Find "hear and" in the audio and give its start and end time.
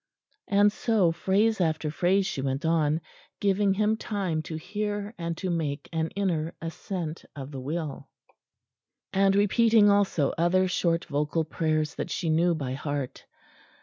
4.55-5.37